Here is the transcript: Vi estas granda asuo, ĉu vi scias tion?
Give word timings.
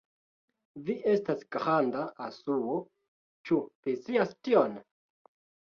Vi 0.87 0.95
estas 1.11 1.43
granda 1.57 2.07
asuo, 2.29 2.79
ĉu 3.51 3.61
vi 3.87 3.97
scias 4.03 4.37
tion? 4.49 4.81